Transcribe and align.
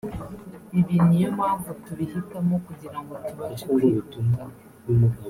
ibi 0.79 0.95
niyo 1.05 1.29
mpamvu 1.37 1.69
tubihitamo 1.83 2.55
kugira 2.65 2.97
ngo 3.01 3.13
tubashe 3.25 3.65
kwihuta” 3.73 4.17